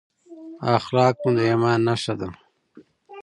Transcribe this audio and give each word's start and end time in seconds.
اخلاق 0.77 1.15
مو 1.21 1.29
د 1.35 1.37
ایمان 1.49 1.79
نښه 1.87 2.13
ده. 2.19 2.27